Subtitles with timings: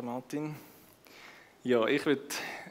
[0.00, 0.54] Danke, Martin.
[1.62, 2.22] Ja, ich würde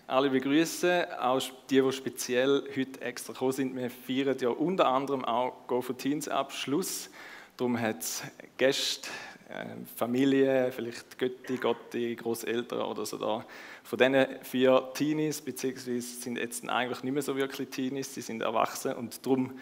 [0.08, 3.76] alle begrüßen, auch die, die speziell heute extra gekommen sind.
[3.76, 7.12] Wir feiern ja unter anderem auch Go for Teens Abschluss.
[7.56, 8.24] Darum hat es
[8.58, 9.10] Gäste,
[9.48, 9.66] äh,
[9.96, 13.46] Familie, vielleicht Götti, Gotti, Großeltern oder so da.
[13.84, 18.42] Von diesen vier Teenies, beziehungsweise sind jetzt eigentlich nicht mehr so wirklich Teenies, sie sind
[18.42, 19.60] erwachsen und darum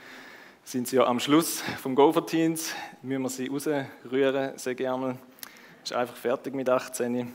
[0.63, 5.17] sind sie ja am Schluss vom Go for Teens, müssen wir sie rausrühren, sehr gerne.
[5.83, 7.33] Ist einfach fertig mit 18,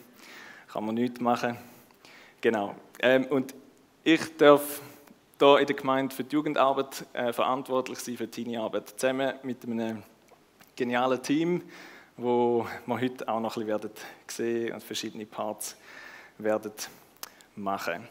[0.73, 1.59] kann man nichts machen.
[2.40, 2.75] Genau.
[3.00, 3.54] Ähm, und
[4.03, 4.81] ich darf
[5.39, 9.64] hier in der Gemeinde für die Jugendarbeit äh, verantwortlich sein, für die Teenie-Arbeit, zusammen mit
[9.64, 10.03] einem
[10.75, 11.62] genialen Team,
[12.17, 13.90] wo wir heute auch noch ein bisschen
[14.26, 15.76] sehen und verschiedene Parts
[16.39, 16.73] werden
[17.57, 18.09] machen.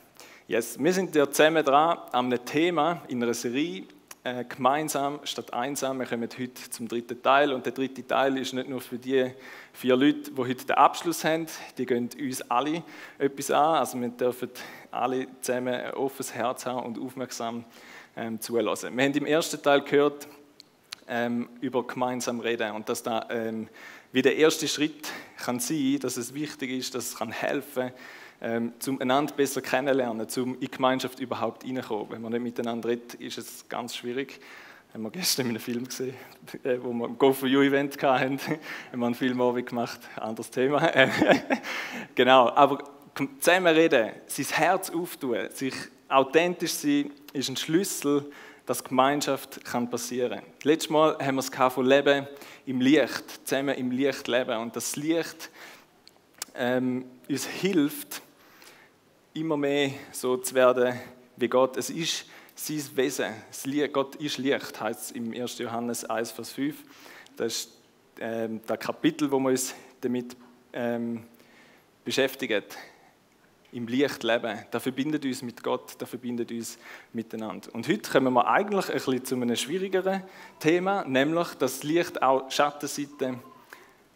[0.48, 3.86] Yes, wir sind ja zusammen dran an einem Thema in einer Serie,
[4.24, 5.98] äh, gemeinsam statt einsam.
[5.98, 9.32] Wir kommen heute zum dritten Teil und der dritte Teil ist nicht nur für die
[9.74, 12.84] vier Leute, die heute den Abschluss haben, die gehen uns alle
[13.18, 13.76] etwas an.
[13.76, 14.50] Also wir dürfen
[14.92, 17.66] alle zusammen ein offenes Herz haben und aufmerksam
[18.16, 18.96] ähm, zulassen.
[18.96, 20.28] Wir haben im ersten Teil gehört
[21.08, 23.68] ähm, über gemeinsam reden und dass da ähm,
[24.12, 27.92] wie der erste Schritt kann sein, dass es wichtig ist, dass es kann helfen
[28.42, 32.12] ähm, zum einander besser kennenlernen, zum in die Gemeinschaft überhaupt reinkommen.
[32.12, 34.40] Wenn man nicht miteinander redet, ist es ganz schwierig.
[34.94, 36.16] Haben wir gestern in einem Film gesehen,
[36.64, 38.38] äh, wo wir ein Go for You Event hatten,
[38.92, 40.80] haben wir einen Film gemacht, anderes Thema.
[42.16, 42.84] genau, aber
[43.40, 45.74] zusammen reden, sein Herz auftun, sich
[46.10, 48.30] authentisch sein, ist ein Schlüssel,
[48.66, 50.50] dass Gemeinschaft kann passieren kann.
[50.64, 52.28] Letztes Mal haben wir es von Leben
[52.66, 54.58] im Licht, zusammen im Licht leben.
[54.58, 55.50] Und das Licht
[56.54, 58.22] ähm, uns hilft,
[59.34, 61.00] immer mehr so zu werden
[61.38, 61.78] wie Gott.
[61.78, 62.26] Es ist
[62.66, 63.92] sein Wesen.
[63.92, 65.58] Gott ist Licht, heißt es im 1.
[65.58, 66.76] Johannes 1, Vers 5.
[67.36, 67.72] Das ist
[68.20, 70.36] ähm, das Kapitel, wo wir uns damit
[70.74, 71.24] ähm,
[72.06, 72.78] beschäftigt.
[73.74, 74.60] Im Licht leben.
[74.70, 76.78] Das verbindet uns mit Gott, das verbindet uns
[77.14, 77.74] miteinander.
[77.74, 80.24] Und heute kommen wir eigentlich ein bisschen zu einem schwierigeren
[80.60, 83.40] Thema, nämlich, dass das Licht auch Schattenseiten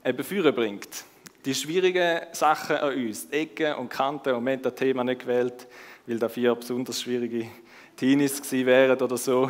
[0.03, 1.05] eben führen bringt
[1.45, 5.67] die schwierigen Sachen an uns, Ecken und Kanten, und wir haben das Thema nicht gewählt,
[6.07, 7.47] weil da vier besonders schwierige
[7.95, 9.49] Teenies gewesen wären oder so.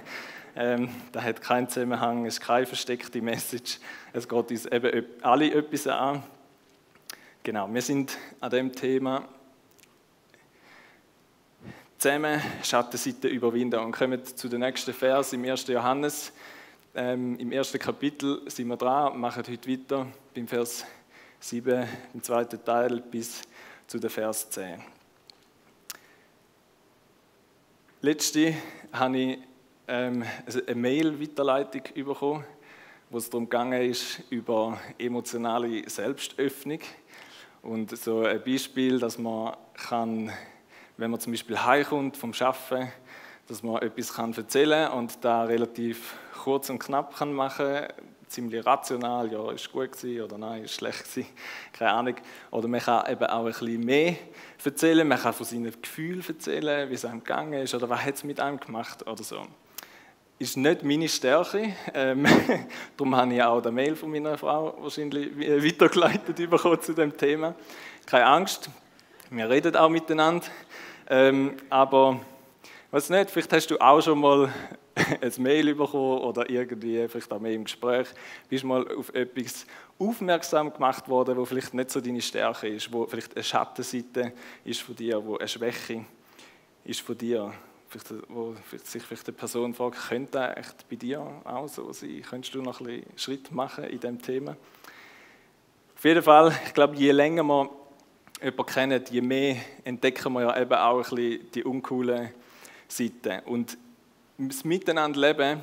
[0.56, 3.78] ähm, da hat keinen Zusammenhang, es ist keine versteckte Message.
[4.12, 6.22] Es geht uns eben alle etwas an.
[7.42, 9.28] Genau, wir sind an dem Thema
[11.98, 15.66] zusammen Schattenseite überwinden und kommen zu den nächsten Vers im 1.
[15.66, 16.32] Johannes.
[16.94, 20.84] Ähm, Im ersten Kapitel sind wir dran, machen heute weiter beim Vers
[21.40, 23.42] 7 im zweiten Teil bis
[23.86, 24.99] zu der Vers 10.
[28.02, 28.54] Letzte
[28.94, 29.38] habe ich
[29.86, 30.24] ähm,
[30.66, 32.44] eine Mail-Weiterleitung bekommen,
[33.10, 36.78] wo es darum ist, über emotionale Selbstöffnung.
[37.60, 40.32] Und so ein Beispiel, dass man kann,
[40.96, 42.90] wenn man zum Beispiel heimkommt vom Arbeiten,
[43.48, 47.86] dass man etwas kann erzählen kann und da relativ kurz und knapp kann machen
[48.30, 51.28] ziemlich rational, ja, ist gut gewesen oder nein, ist schlecht gewesen,
[51.72, 52.14] keine Ahnung.
[52.52, 54.14] Oder man kann eben auch ein bisschen mehr
[54.64, 58.14] erzählen, man kann von seinen Gefühlen erzählen, wie es einem gegangen ist oder was hat
[58.14, 59.46] es mit einem gemacht oder so.
[60.38, 62.24] Ist nicht meine Stärke, ähm,
[62.96, 67.54] darum habe ich auch eine Mail von meiner Frau wahrscheinlich weitergeleitet bekommen zu dem Thema.
[68.06, 68.70] Keine Angst,
[69.30, 70.46] wir reden auch miteinander,
[71.08, 72.20] ähm, aber
[72.92, 74.52] was nicht, vielleicht hast du auch schon mal
[75.20, 78.08] ein Mail bekommen oder irgendwie vielleicht auch mehr im Gespräch,
[78.48, 79.66] bist mal auf etwas
[79.98, 84.32] aufmerksam gemacht worden, wo vielleicht nicht so deine Stärke ist, wo vielleicht eine Schattenseite
[84.64, 86.04] ist von dir, wo eine Schwäche
[86.84, 87.52] ist von dir,
[87.88, 88.54] vielleicht, wo
[88.84, 92.22] sich vielleicht eine Person fragt, könnte das echt bei dir auch so sein?
[92.28, 94.56] Könntest du noch ein bisschen Schritt machen in diesem Thema?
[95.96, 97.68] Auf jeden Fall, ich glaube, je länger wir
[98.42, 102.30] jemanden kennen, je mehr entdecken wir ja eben auch ein bisschen die uncoolen
[102.88, 103.40] Seiten.
[103.44, 103.76] Und
[104.48, 105.60] das Miteinander leben,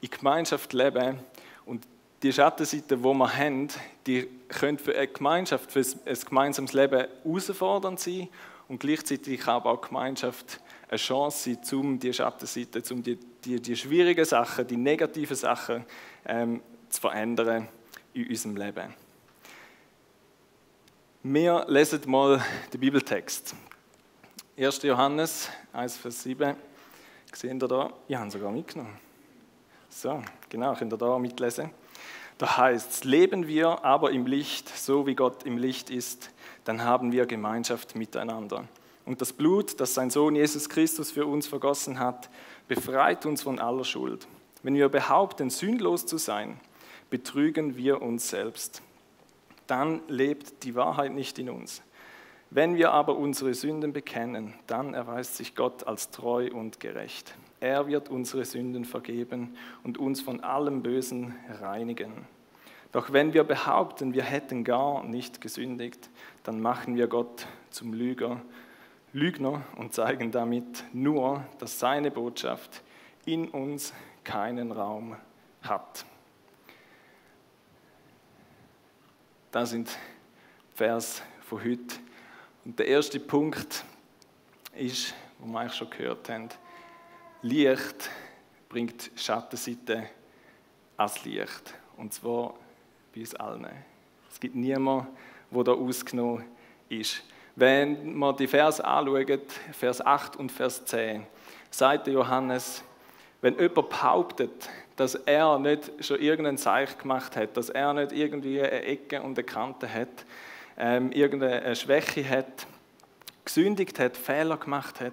[0.00, 1.18] in Gemeinschaft leben
[1.66, 1.86] und
[2.22, 3.68] die Schattenseiten, die wir haben,
[4.06, 8.28] die können für eine Gemeinschaft, für ein gemeinsames Leben herausfordernd sein
[8.68, 13.60] und gleichzeitig kann aber auch Gemeinschaft eine Chance sein, um die Schattenseiten, um die, die,
[13.60, 15.84] die schwierigen Sachen, die negativen Sachen
[16.24, 17.68] ähm, zu verändern
[18.14, 18.94] in unserem Leben.
[21.24, 22.42] Wir lesen mal
[22.72, 23.54] den Bibeltext.
[24.56, 24.82] 1.
[24.82, 26.56] Johannes 1, Vers 7.
[27.32, 27.90] Sehen ihr da?
[28.08, 28.96] Ich habe sogar mitgenommen.
[29.88, 31.70] So, genau, könnt ihr da mitlesen.
[32.38, 36.30] Da heißt es, leben wir aber im Licht, so wie Gott im Licht ist,
[36.64, 38.64] dann haben wir Gemeinschaft miteinander.
[39.04, 42.30] Und das Blut, das sein Sohn Jesus Christus für uns vergossen hat,
[42.68, 44.26] befreit uns von aller Schuld.
[44.62, 46.58] Wenn wir behaupten, sündlos zu sein,
[47.10, 48.82] betrügen wir uns selbst.
[49.66, 51.82] dann lebt die Wahrheit nicht in uns.
[52.54, 57.34] Wenn wir aber unsere Sünden bekennen, dann erweist sich Gott als treu und gerecht.
[57.60, 62.26] Er wird unsere Sünden vergeben und uns von allem Bösen reinigen.
[62.92, 66.10] Doch wenn wir behaupten, wir hätten gar nicht gesündigt,
[66.42, 68.42] dann machen wir Gott zum Lüger,
[69.14, 72.82] Lügner und zeigen damit nur, dass seine Botschaft
[73.24, 73.94] in uns
[74.24, 75.16] keinen Raum
[75.62, 76.04] hat.
[79.52, 79.96] Das sind
[80.74, 82.11] Vers von heute.
[82.64, 83.84] Und der erste Punkt
[84.76, 86.48] ist, wo wir eigentlich schon gehört haben,
[87.42, 88.08] Licht
[88.68, 90.08] bringt Schattenseite
[90.96, 91.74] als Licht.
[91.96, 92.54] Und zwar
[93.12, 93.66] bei uns allen.
[94.30, 95.08] Es gibt niemanden,
[95.50, 96.44] der da ausgenommen
[96.88, 97.22] ist.
[97.56, 101.26] Wenn man die Vers anschaut, Vers 8 und Vers 10,
[101.70, 102.82] sagt Johannes,
[103.40, 108.60] wenn jemand behauptet, dass er nicht schon irgendeinen Zeichen gemacht hat, dass er nicht irgendwie
[108.60, 110.24] eine Ecke und eine Kante hat,
[110.76, 112.66] ähm, irgendeine Schwäche hat,
[113.44, 115.12] gesündigt hat, Fehler gemacht hat,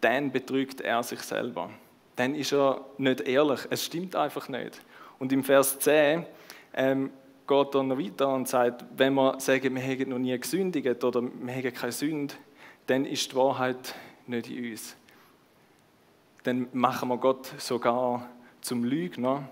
[0.00, 1.70] dann betrügt er sich selber.
[2.16, 3.60] Dann ist er nicht ehrlich.
[3.70, 4.80] Es stimmt einfach nicht.
[5.18, 6.26] Und im Vers 10
[6.74, 7.10] ähm,
[7.46, 11.22] geht er noch weiter und sagt, wenn wir sagen, wir hätten noch nie gesündigt oder
[11.22, 12.34] wir hätten keine Sünde,
[12.86, 13.94] dann ist die Wahrheit
[14.26, 14.96] nicht in uns.
[16.42, 18.28] Dann machen wir Gott sogar
[18.60, 19.48] zum Lügner,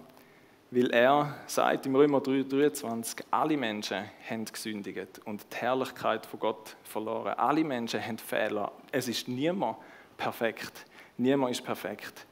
[0.71, 6.77] weil er sagt im Römer 3,23, alle Menschen haben gesündigt und die Herrlichkeit von Gott
[6.85, 7.35] verloren.
[7.35, 8.71] Alle Menschen haben Fehler.
[8.93, 9.79] Es ist niemand
[10.17, 10.87] perfekt.
[11.17, 12.25] Niemand ist perfekt.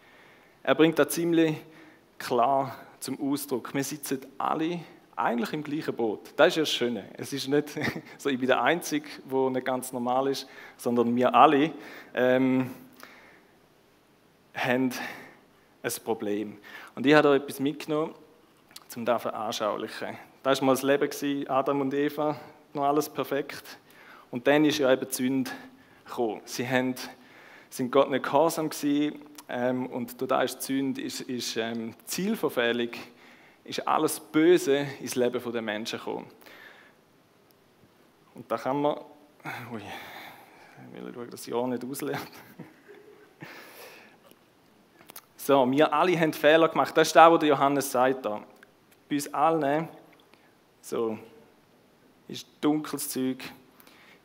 [0.62, 1.56] Er bringt das ziemlich
[2.16, 3.74] klar zum Ausdruck.
[3.74, 4.80] Wir sitzen alle
[5.16, 6.32] eigentlich im gleichen Boot.
[6.36, 7.04] Das ist ja das Schöne.
[7.14, 7.70] Es ist nicht
[8.18, 11.72] so, ich bin der Einzige, der nicht ganz normal ist, sondern wir alle
[12.14, 12.70] ähm,
[14.54, 14.92] haben
[15.82, 16.58] ein Problem.
[16.94, 18.14] Und ich habe da etwas mitgenommen,
[18.98, 20.18] um das zu anschaulichen.
[20.42, 22.36] Das war mal das Leben, Adam und Eva,
[22.74, 23.78] noch alles perfekt.
[24.30, 25.50] Und dann ist ja eben die Sünde
[26.04, 26.40] gekommen.
[26.44, 26.96] Sie haben,
[27.70, 32.90] sind Gott nicht gehorsam gewesen, ähm, und das ist die Sünde ist, ist ähm, Zielverfehlung,
[33.64, 36.26] ist alles Böse ins Leben der Menschen gekommen.
[38.34, 38.96] Und da kann man,
[39.72, 42.30] ui, ich will schauen, dass ich auch nicht auslernt.
[45.36, 46.94] So, wir alle haben Fehler gemacht.
[46.96, 48.42] Das ist das, was Johannes sagt da.
[49.08, 49.88] Bei uns allen
[50.80, 51.18] so,
[52.28, 53.42] ist dunkles Zeug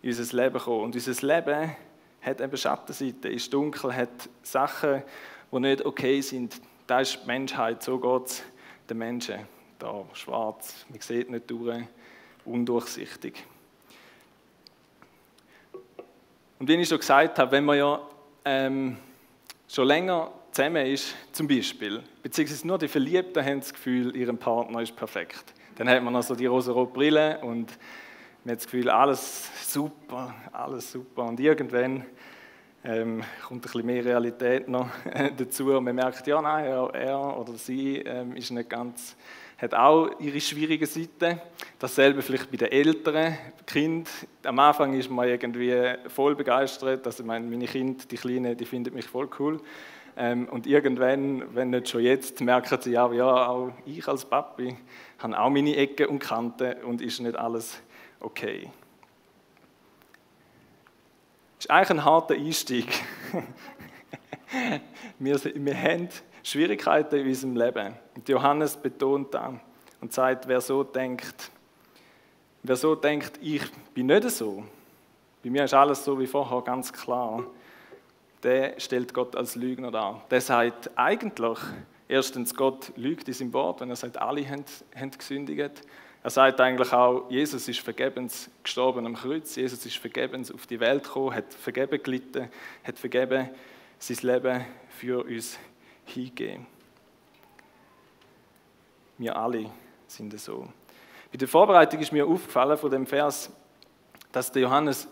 [0.01, 0.83] in unser Leben gekommen.
[0.83, 1.75] Und unser Leben
[2.21, 5.03] hat eben Schattenseiten, ist dunkel, hat Sachen,
[5.51, 6.59] die nicht okay sind.
[6.87, 8.43] Das ist die Menschheit, so geht es
[8.89, 9.47] den Menschen.
[9.79, 11.83] Da schwarz, man sieht nicht durch,
[12.45, 13.45] undurchsichtig.
[16.59, 18.01] Und wie ich schon gesagt habe, wenn man ja
[18.45, 18.97] ähm,
[19.67, 24.81] schon länger zusammen ist, zum Beispiel, beziehungsweise nur die Verliebten haben das Gefühl, ihr Partner
[24.81, 25.43] ist perfekt.
[25.75, 27.71] Dann hat man also die rosa-rote Brille und
[28.43, 31.23] man hat das Gefühl, alles super, alles super.
[31.23, 32.05] Und irgendwann
[32.83, 34.89] ähm, kommt ein bisschen mehr Realität noch
[35.37, 39.15] dazu und man merkt, ja, nein, er, er oder sie ähm, ist nicht ganz,
[39.57, 41.41] hat auch ihre schwierigen Seiten.
[41.79, 43.35] Dasselbe vielleicht bei den Eltern,
[43.65, 44.07] Kind.
[44.43, 48.93] Am Anfang ist man irgendwie voll begeistert, also meine, meine Kinder, die Kleinen, die finden
[48.93, 49.59] mich voll cool.
[50.15, 54.77] Ähm, und irgendwann, wenn nicht schon jetzt, merken sie auch, ja, auch ich als Papi
[55.19, 57.81] habe auch meine Ecken und Kanten und ist nicht alles
[58.19, 58.69] okay.
[61.57, 62.87] Das ist eigentlich ein harter Einstieg.
[65.19, 66.09] wir, wir haben
[66.43, 67.93] Schwierigkeiten in unserem Leben.
[68.15, 69.53] Und Johannes betont das
[70.01, 71.49] und sagt, wer so denkt,
[72.61, 74.63] wer so denkt, ich bin nicht so,
[75.41, 77.43] bei mir ist alles so wie vorher ganz klar,
[78.43, 80.25] der stellt Gott als Lügner dar.
[80.29, 81.59] Der sagt eigentlich,
[82.07, 85.81] erstens, Gott lügt in seinem Wort, wenn er sagt, alle haben, haben gesündigt.
[86.23, 90.79] Er sagt eigentlich auch, Jesus ist vergebens gestorben am Kreuz, Jesus ist vergebens auf die
[90.79, 92.49] Welt gekommen, hat vergeben gelitten,
[92.83, 93.49] hat vergeben
[93.99, 95.57] sein Leben für uns
[96.05, 96.65] hingegeben.
[99.17, 99.69] Wir alle
[100.07, 100.67] sind so.
[101.31, 103.51] Bei der Vorbereitung ist mir aufgefallen von dem Vers,
[104.31, 105.07] dass der Johannes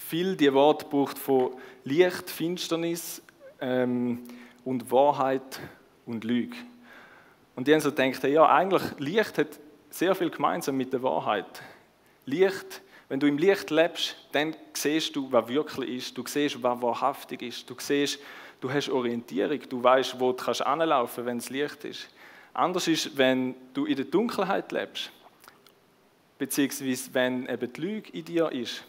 [0.00, 1.52] viel die Worte braucht von
[1.84, 3.22] Licht, Finsternis
[3.60, 4.24] ähm,
[4.64, 5.60] und Wahrheit
[6.06, 6.56] und Lüge.
[7.54, 11.62] Und die haben so gedacht, ja, eigentlich Licht hat sehr viel gemeinsam mit der Wahrheit.
[12.24, 16.16] Licht, wenn du im Licht lebst, dann siehst du, was wirklich ist.
[16.16, 17.68] Du siehst, was wahrhaftig ist.
[17.68, 18.20] Du siehst,
[18.60, 19.60] du hast Orientierung.
[19.68, 22.08] Du weißt, wo du kannst anlaufen, wenn es Licht ist.
[22.54, 25.10] Anders ist, wenn du in der Dunkelheit lebst,
[26.38, 28.84] beziehungsweise wenn eben die Lüge in dir ist.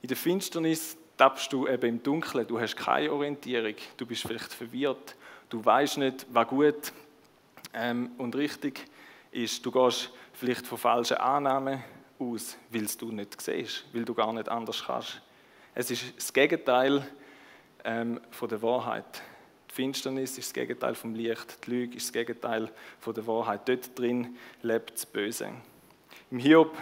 [0.00, 4.52] In der Finsternis tappst du eben im Dunkeln, du hast keine Orientierung, du bist vielleicht
[4.52, 5.16] verwirrt,
[5.48, 6.92] du weißt nicht, was gut
[7.74, 8.84] ähm, und richtig
[9.32, 9.64] ist.
[9.64, 11.82] Du gehst vielleicht von falschen Annahmen
[12.18, 15.20] aus, weil du nicht siehst, weil du gar nicht anders kannst.
[15.74, 17.06] Es ist das Gegenteil
[17.84, 19.22] ähm, von der Wahrheit.
[19.70, 23.68] Die Finsternis ist das Gegenteil vom Licht, die Lüge ist das Gegenteil von der Wahrheit.
[23.68, 25.50] Dort drin lebt das Böse.
[26.30, 26.76] Im Hiob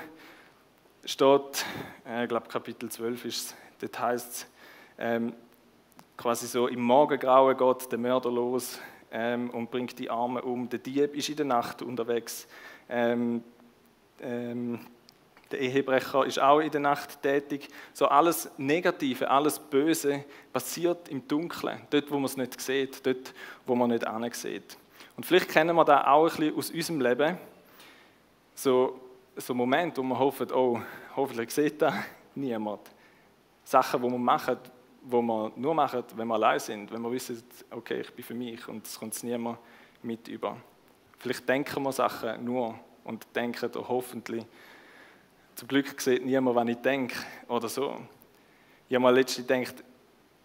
[1.07, 1.65] steht,
[2.07, 4.47] äh, ich glaube Kapitel 12 ist es, dort heißt es,
[4.99, 5.33] ähm,
[6.17, 8.79] quasi so im Morgengrauen geht der Mörder los
[9.11, 10.69] ähm, und bringt die Arme um.
[10.69, 12.49] Der Dieb ist in der Nacht unterwegs.
[12.89, 13.43] Ähm,
[14.21, 14.81] ähm,
[15.51, 17.69] der Ehebrecher ist auch in der Nacht tätig.
[17.93, 23.33] So alles Negative, alles Böse passiert im Dunkeln, dort, wo man es nicht sieht, dort,
[23.65, 24.77] wo man nicht sieht.
[25.17, 27.39] Und vielleicht kennen wir das auch ein bisschen aus unserem Leben.
[28.55, 29.01] So,
[29.37, 30.81] so Moment, wo man hofft, oh,
[31.15, 31.95] hoffentlich sieht das
[32.35, 32.81] niemand.
[33.65, 34.59] Sachen, die wir machen,
[35.03, 38.35] wo wir nur machen, wenn wir allein sind, wenn wir wissen, okay, ich bin für
[38.35, 39.59] mich und es kommt niemand
[40.03, 40.57] mit über.
[41.19, 44.45] Vielleicht denken wir Sachen nur und denken, oh, hoffentlich,
[45.55, 47.17] zum Glück sieht niemand, was ich denke
[47.49, 47.97] oder so.
[48.89, 49.85] Ich habe mal letztens gedacht,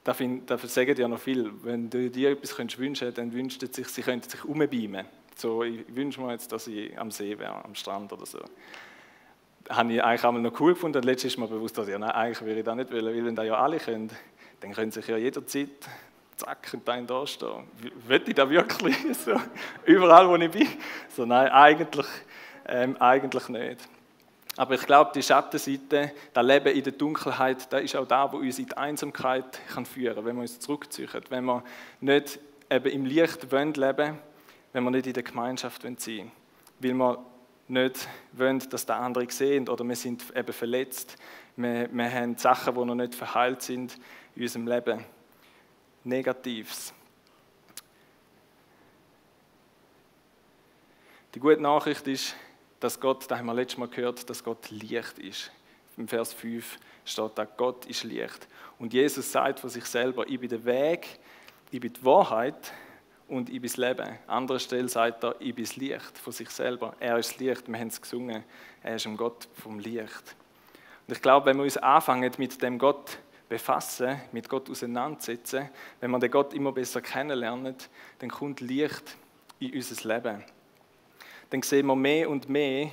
[0.03, 1.51] da, sagen ja noch viel.
[1.63, 5.05] Wenn du dir etwas wünschen könntest, dann wünscht sich, sie könnten sich umbeamen.
[5.41, 8.38] So, ich wünsche mir jetzt, dass ich am See wäre, am Strand oder so.
[9.67, 11.07] Habe ich eigentlich einmal noch cool gefunden.
[11.07, 13.41] Ist mir bewusst, dass ich, nein, eigentlich würde ich das nicht wollen, weil wenn da
[13.41, 14.12] ja alle können,
[14.60, 15.69] dann können sich ja jederzeit
[16.36, 17.63] zack und dann da stehen.
[18.07, 18.95] Will ich das wirklich?
[19.25, 19.33] So,
[19.86, 20.67] überall, wo ich bin?
[21.10, 22.07] So, nein, eigentlich,
[22.67, 23.79] ähm, eigentlich nicht.
[24.57, 28.38] Aber ich glaube, die Schattenseite, das Leben in der Dunkelheit, das ist auch da, wo
[28.38, 31.10] uns in die Einsamkeit kann führen kann, wenn wir uns zurückziehen.
[31.29, 31.63] Wenn wir
[32.00, 34.19] nicht eben im Licht leben wollen,
[34.73, 36.31] wenn wir nicht in der Gemeinschaft sein wollen.
[36.79, 37.25] Weil wir
[37.67, 41.15] nicht wollen, dass der andere sehen oder wir sind eben verletzt.
[41.55, 43.97] Wir, wir haben Sachen, die noch nicht verheilt sind
[44.35, 45.05] in unserem Leben.
[46.03, 46.93] Negatives.
[51.33, 52.35] Die gute Nachricht ist,
[52.79, 55.51] dass Gott, da haben wir letztes Mal gehört, dass Gott Licht ist.
[55.95, 58.47] Im Vers 5 steht da, Gott ist Licht.
[58.79, 61.19] Und Jesus sagt von sich selber, ich bin der Weg,
[61.69, 62.73] ich bin die Wahrheit
[63.31, 64.07] und ich bin das Leben.
[64.27, 66.93] An anderer Stelle sagt er, ich bin das Licht von sich selber.
[67.00, 68.43] Er ist das Licht, wir haben es gesungen,
[68.83, 70.35] er ist ein Gott vom Licht.
[71.07, 73.17] Und ich glaube, wenn wir uns anfangen mit dem Gott
[73.50, 75.69] befassen, mit Gott auseinandersetzen,
[76.00, 77.75] wenn wir den Gott immer besser kennenlernen,
[78.19, 79.17] dann kommt Licht
[79.59, 80.43] in unser Leben
[81.51, 82.91] dann sehen wir mehr und mehr,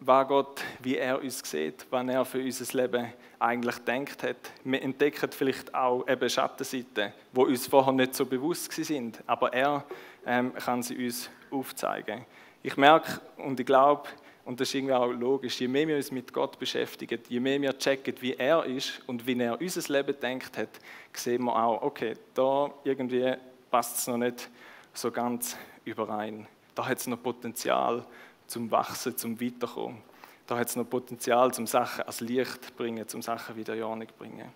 [0.00, 4.50] was Gott, wie er uns sieht, was er für unser Leben eigentlich denkt hat.
[4.64, 9.84] Wir entdecken vielleicht auch eben Schattenseiten, die uns vorher nicht so bewusst sind, aber er
[10.26, 12.24] ähm, kann sie uns aufzeigen.
[12.62, 14.08] Ich merke und ich glaube,
[14.46, 17.60] und das ist irgendwie auch logisch, je mehr wir uns mit Gott beschäftigen, je mehr
[17.60, 20.80] wir checken, wie er ist und wie er unser Leben denkt hat,
[21.12, 23.34] sehen wir auch, okay, da irgendwie
[23.70, 24.48] passt es noch nicht
[24.94, 26.46] so ganz überein.
[26.74, 28.04] Da hat es noch Potenzial
[28.50, 30.02] zum Wachsen, zum Weiterkommen.
[30.46, 33.84] Da hat es noch Potenzial, zum Sachen als Licht zu bringen, zum Sachen wieder in
[33.84, 34.52] Ordnung zu bringen.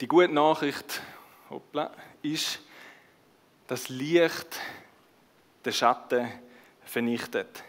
[0.00, 1.02] Die gute Nachricht
[1.50, 1.90] hoppla,
[2.22, 2.60] ist,
[3.66, 4.58] dass Licht
[5.64, 6.28] den Schatten
[6.82, 7.62] vernichtet.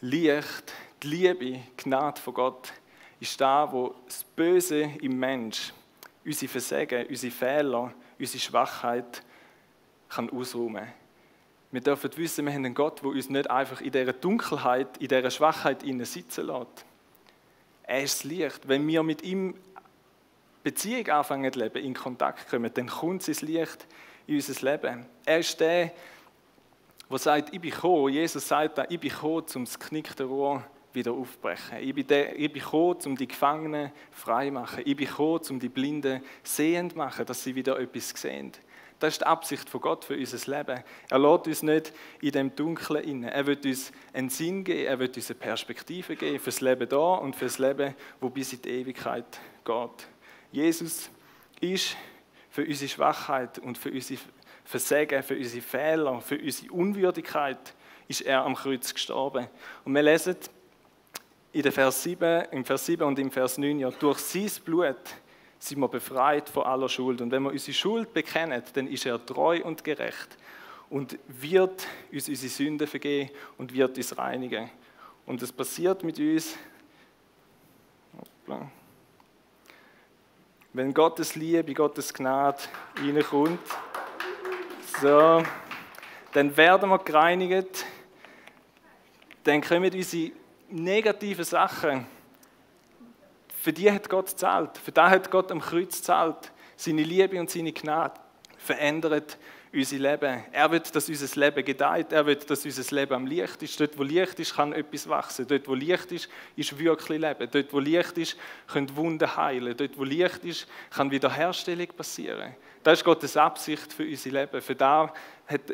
[0.00, 2.72] Licht, die Liebe, die Gnade von Gott
[3.20, 5.74] ist da, wo das Böse im Mensch,
[6.24, 9.22] unsere Versagen, unsere Fehler, unsere Schwachheit
[10.08, 11.03] kann ausräumen kann.
[11.74, 15.08] Wir dürfen wissen, wir haben einen Gott, der uns nicht einfach in dieser Dunkelheit, in
[15.08, 16.84] dieser Schwachheit sitzen lässt.
[17.82, 18.68] Er ist das Licht.
[18.68, 19.56] Wenn wir mit ihm
[20.62, 23.88] Beziehung anfangen zu leben, in Kontakt kommen, dann kommt sein Licht
[24.28, 25.06] in unser Leben.
[25.24, 25.90] Er ist der,
[27.10, 30.62] der sagt, ich bin gekommen, Jesus sagt da, ich bin gekommen, um das knickte Rohr
[30.92, 31.78] wieder aufzubrechen.
[31.80, 34.82] Ich bin, der, ich bin gekommen, um die Gefangenen frei zu machen.
[34.86, 38.52] Ich bin gekommen, um die Blinden sehend zu machen, dass sie wieder etwas sehen.
[38.98, 40.82] Das ist die Absicht von Gott für unser Leben.
[41.10, 43.32] Er lässt uns nicht in dem Dunkeln inne.
[43.32, 46.88] Er wird uns einen Sinn geben, er wird uns eine Perspektive geben für das Leben
[46.88, 49.26] da und für das Leben, wo bis in die Ewigkeit
[49.64, 50.08] geht.
[50.52, 51.10] Jesus
[51.60, 51.96] ist
[52.50, 54.20] für unsere Schwachheit und für unsere
[54.64, 57.74] Versagen, für unsere Fehler, für unsere Unwürdigkeit
[58.08, 59.48] ist er am Kreuz gestorben.
[59.84, 60.36] Und wir lesen
[61.52, 64.96] in Vers 7, im Vers 7 und im Vers 9 ja, durch sein Blut
[65.64, 67.22] sind wir befreit von aller Schuld.
[67.22, 70.36] Und wenn wir unsere Schuld bekennen, dann ist er treu und gerecht
[70.90, 74.70] und wird uns unsere Sünden vergeben und wird uns reinigen.
[75.24, 76.58] Und das passiert mit uns,
[80.74, 82.58] wenn Gottes Liebe, Gottes Gnade
[82.98, 83.60] reinkommt,
[85.00, 85.42] so,
[86.32, 87.86] dann werden wir gereinigt,
[89.44, 90.32] dann kommen unsere
[90.68, 92.06] negativen Sachen
[93.64, 94.76] für die hat Gott zahlt.
[94.76, 96.52] Für da hat Gott am Kreuz zahlt.
[96.76, 98.20] Seine Liebe und seine Gnade
[98.58, 99.38] verändert
[99.72, 100.44] unser Leben.
[100.52, 102.12] Er will, dass unser Leben gedeiht.
[102.12, 103.80] Er will, dass unser Leben am Licht ist.
[103.80, 105.46] Dort, wo Licht ist, kann etwas wachsen.
[105.46, 107.48] Dort, wo Licht ist, ist wirklich Leben.
[107.50, 109.74] Dort, wo Licht ist, können Wunden heilen.
[109.74, 112.54] Dort, wo Licht ist, kann Wiederherstellung passieren.
[112.82, 114.60] Das ist Gottes Absicht für unser Leben.
[114.60, 115.10] Für da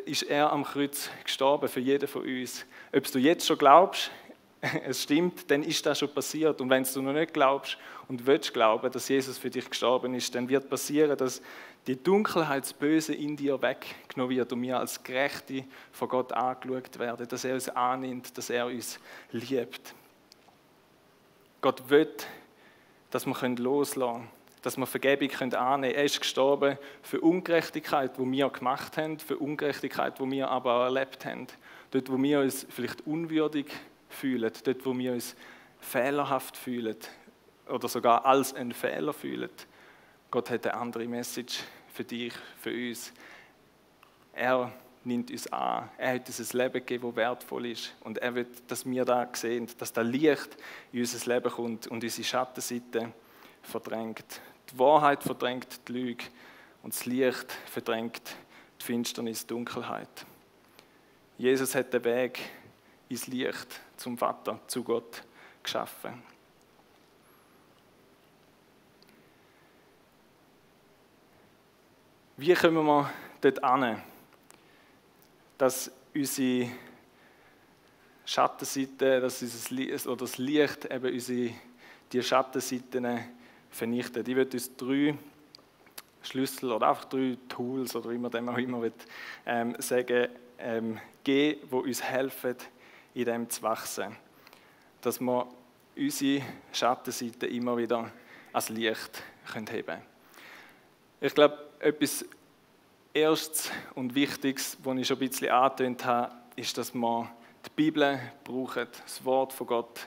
[0.05, 2.65] ist er am Kreuz gestorben, für jeden von uns.
[2.95, 4.13] Ob du jetzt schon glaubst,
[4.85, 6.61] es stimmt, dann ist das schon passiert.
[6.61, 10.35] Und wenn du noch nicht glaubst und willst glauben, dass Jesus für dich gestorben ist,
[10.35, 11.41] dann wird passieren, dass
[11.87, 16.99] die Dunkelheit, das Böse in dir weggenommen wird und wir als Gerechte von Gott angeschaut
[16.99, 18.99] werden, dass er uns annimmt, dass er uns
[19.33, 19.95] liebt.
[21.63, 22.09] Gott will,
[23.11, 24.29] dass wir loslassen können,
[24.63, 25.85] dass wir Vergebung annehmen können.
[25.85, 30.85] Er ist gestorben für Ungerechtigkeit, die wir gemacht haben, für Ungerechtigkeit, die wir aber auch
[30.85, 31.47] erlebt haben.
[31.91, 33.67] Dort, wo wir uns vielleicht unwürdig
[34.11, 35.35] fühlen, dort, wo wir uns
[35.81, 36.97] fehlerhaft fühlen
[37.69, 39.51] oder sogar als ein Fehler fühlen.
[40.31, 41.61] Gott hat eine andere Message
[41.93, 43.13] für dich, für uns.
[44.33, 44.73] Er
[45.05, 45.89] nimmt uns an.
[45.97, 47.95] Er hat uns ein Leben gegeben, das wertvoll ist.
[48.01, 50.57] Und er will, dass wir da sehen, dass das Licht
[50.93, 53.13] in unser Leben kommt und unsere Schattenseite
[53.63, 54.41] verdrängt.
[54.73, 56.25] Die Wahrheit verdrängt die Lüge
[56.83, 58.23] und das Licht verdrängt
[58.81, 60.27] die Finsternis, die Dunkelheit.
[61.39, 62.39] Jesus hat den Weg
[63.11, 65.23] ins Licht zum Vater, zu Gott
[65.63, 66.23] geschaffen.
[72.37, 73.11] Wie kommen wir
[73.43, 74.03] dort an,
[75.59, 76.71] dass unsere
[78.25, 81.53] Schattenseite, dass Licht, oder das Licht eben unsere,
[82.13, 83.25] die Schattenseiten
[83.71, 84.27] vernichtet?
[84.29, 85.19] Ich würde uns drei
[86.23, 88.89] Schlüssel oder einfach drei Tools oder wie man dem auch immer
[89.45, 92.57] ähm, sagen, ähm, geben, die uns helfen,
[93.15, 94.17] in dem zu wachsen.
[95.01, 95.49] Dass wir
[95.97, 98.11] unsere Schattenseite immer wieder
[98.53, 99.23] als Licht
[99.55, 100.03] heben können.
[101.21, 102.25] Ich glaube, etwas
[103.13, 107.31] Erstes und Wichtiges, was ich schon ein bisschen angetönt habe, ist, dass wir
[107.67, 110.07] die Bibel brauchen, das Wort von Gott.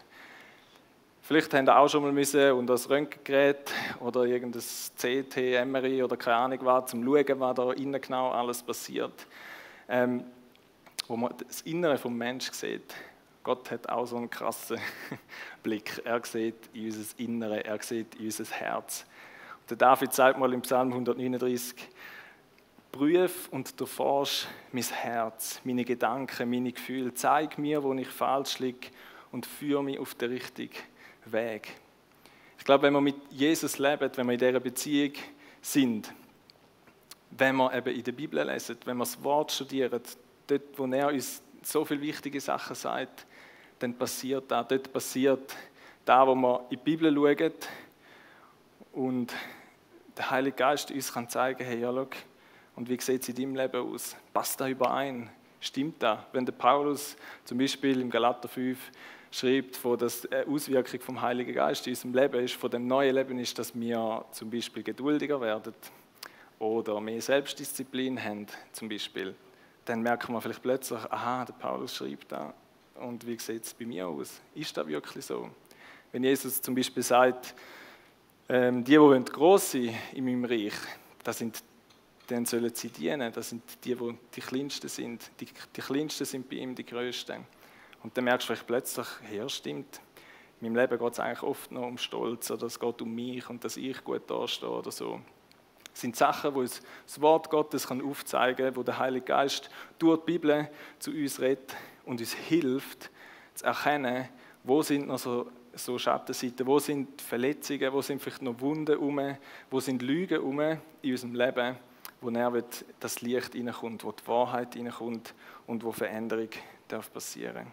[1.21, 6.17] Vielleicht haben ihr auch schon mal müssen und das Röntgengerät oder irgendein CT, MRI oder
[6.17, 9.27] keine Ahnung was, zum schauen, was da innen genau alles passiert.
[9.87, 10.23] Ähm,
[11.07, 12.93] wo man das Innere vom Menschen sieht.
[13.43, 14.79] Gott hat auch so einen krassen
[15.63, 16.01] Blick.
[16.05, 19.05] Er sieht in unser Innere, er sieht in unser Herz.
[19.69, 21.75] Der David sagt mal im Psalm 139,
[22.91, 27.13] Prüf und durchforsch mein Herz, meine Gedanken, meine Gefühle.
[27.13, 28.87] Zeig mir, wo ich falsch liege
[29.31, 30.77] und führe mich auf den richtigen
[31.25, 31.73] Weg.
[32.59, 35.13] Ich glaube, wenn wir mit Jesus leben, wenn wir in dieser Beziehung
[35.61, 36.13] sind,
[37.31, 39.99] wenn wir eben in der Bibel lesen, wenn wir das Wort studieren,
[40.47, 43.25] dort, wo er uns so viele wichtige Sachen sagt,
[43.79, 44.63] dann passiert da.
[44.63, 45.55] Dort passiert
[46.05, 47.53] da, wo wir in die Bibel schauen
[48.93, 49.33] und
[50.15, 52.07] der Heilige Geist uns kann zeigen, hey, ja, schau,
[52.75, 54.15] und wie sieht es in deinem Leben aus?
[54.33, 55.29] Passt da überein?
[55.59, 56.25] Stimmt da?
[56.31, 58.77] Wenn der Paulus zum Beispiel im Galater 5
[59.31, 60.09] schreibt, von der
[60.47, 64.25] Auswirkung vom Heiligen Geist in unserem Leben ist, von dem neuen Leben ist, dass wir
[64.31, 65.73] zum Beispiel geduldiger werden
[66.59, 69.35] oder mehr Selbstdisziplin haben, zum Beispiel,
[69.85, 72.53] dann merkt man vielleicht plötzlich, aha, der Paulus schreibt da.
[72.95, 74.39] Und wie sieht es bei mir aus?
[74.55, 75.49] Ist das wirklich so?
[76.11, 77.55] Wenn Jesus zum Beispiel sagt,
[78.49, 80.73] ähm, die, die groß sein in meinem Reich,
[81.23, 81.63] das sind,
[82.27, 83.31] dann sollen sie dienen.
[83.33, 85.31] Das sind die, die die Kleinsten sind.
[85.39, 87.43] Die, die Kleinsten sind bei ihm die Größten.
[88.03, 90.01] Und dann merkst du vielleicht plötzlich, ja, stimmt.
[90.61, 93.49] In meinem Leben geht es eigentlich oft noch um Stolz oder es geht um mich
[93.49, 95.19] und dass ich gut dastehe oder so.
[95.93, 100.19] Das sind Sachen, wo uns das Wort Gottes aufzeigen kann, wo der Heilige Geist durch
[100.21, 101.75] die Bibel zu uns redet
[102.05, 103.11] und uns hilft,
[103.53, 104.27] zu erkennen,
[104.63, 109.37] wo sind noch so, so Schattenseiten, wo sind Verletzungen, wo sind vielleicht noch Wunden um,
[109.69, 111.77] wo sind Lügen um in unserem Leben,
[112.21, 112.63] wo er
[112.99, 115.35] das Licht hineinkommt, wo die Wahrheit hineinkommt
[115.67, 116.49] und wo Veränderung
[116.87, 117.67] darf passieren.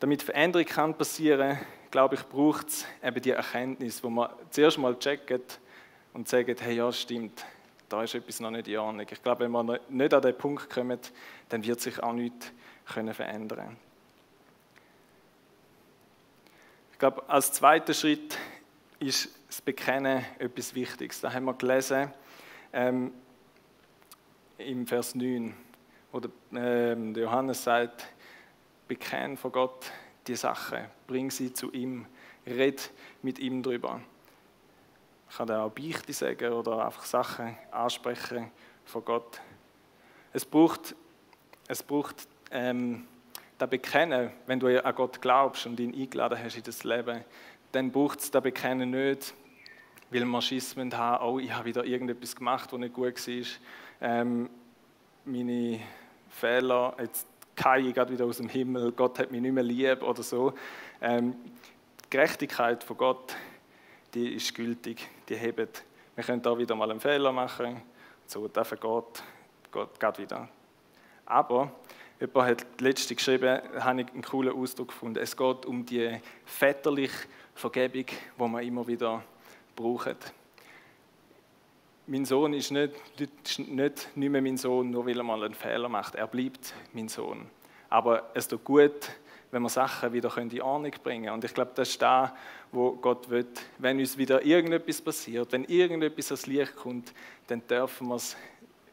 [0.00, 1.58] Damit Veränderung kann passieren,
[1.90, 5.60] glaube ich, braucht es eben die Erkenntnis, wo man zuerst mal checkt,
[6.16, 7.44] und sagen, hey, ja, stimmt,
[7.90, 9.06] da ist etwas noch nicht in Ordnung.
[9.10, 11.12] Ich glaube, wenn man nicht an den Punkt kommt,
[11.50, 12.50] dann wird sich auch nichts
[12.86, 13.76] können verändern
[16.92, 18.38] Ich glaube, als zweiter Schritt
[18.98, 21.20] ist das Bekennen etwas Wichtiges.
[21.20, 22.10] Da haben wir gelesen
[22.72, 23.12] ähm,
[24.56, 25.52] im Vers 9,
[26.12, 28.06] wo der, ähm, der Johannes sagt,
[28.88, 29.92] bekenn vor Gott
[30.26, 32.06] die Sache, bring sie zu ihm,
[32.46, 34.00] red mit ihm drüber.
[35.36, 38.50] Kann auch Beichte sagen oder einfach Sachen ansprechen
[38.86, 39.38] von Gott.
[40.32, 40.94] Es braucht,
[41.68, 43.06] es braucht ähm,
[43.58, 47.22] das Bekennen, wenn du an Gott glaubst und ihn eingeladen hast in das Leben,
[47.72, 49.34] dann braucht es das Bekennen nicht,
[50.10, 53.44] weil wir Schismen haben, oh, ich habe wieder irgendetwas gemacht, was nicht gut war.
[54.00, 54.48] Ähm,
[55.26, 55.80] meine
[56.30, 57.26] Fehler, jetzt
[57.78, 60.54] ich gerade wieder aus dem Himmel, Gott hat mich nicht mehr lieb oder so.
[61.02, 61.36] Ähm,
[62.04, 63.36] die Gerechtigkeit von Gott,
[64.16, 65.84] die ist gültig, die hebt.
[66.14, 67.82] Wir können da wieder mal einen Fehler machen,
[68.26, 69.22] so, der vergeht,
[69.70, 70.48] Gott geht wieder.
[71.26, 71.70] Aber
[72.18, 75.18] Jemand hat letzte geschrieben, habe ich einen coolen Ausdruck gefunden.
[75.18, 79.22] Es geht um die väterliche Vergebung, die man immer wieder
[79.74, 80.32] braucht.
[82.06, 82.94] Mein Sohn ist nicht,
[83.58, 86.14] nicht, nicht mehr mein Sohn, nur weil er mal einen Fehler macht.
[86.14, 87.50] Er bleibt mein Sohn.
[87.90, 89.10] Aber es tut gut,
[89.50, 91.34] wenn wir Sachen wieder in Ordnung bringen können.
[91.34, 92.34] Und ich glaube, das ist da,
[92.72, 93.46] wo Gott will.
[93.78, 97.12] Wenn uns wieder irgendetwas passiert, wenn irgendetwas ans Licht kommt,
[97.46, 98.36] dann dürfen wir es